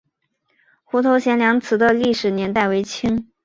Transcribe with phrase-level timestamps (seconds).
[0.83, 3.29] 湖头贤良祠的历史年代为清。